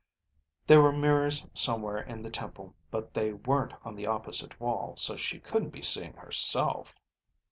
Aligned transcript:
There 0.65 0.81
were 0.81 0.91
mirrors 0.91 1.45
somewhere 1.53 1.99
in 1.99 2.23
the 2.23 2.31
temple, 2.31 2.73
but 2.89 3.13
they 3.13 3.33
weren't 3.33 3.75
on 3.85 3.93
the 3.93 4.07
opposite 4.07 4.59
wall, 4.59 4.97
so 4.97 5.15
she 5.15 5.39
couldn't 5.39 5.69
be 5.69 5.83
seeing 5.83 6.13
herself. 6.13 6.95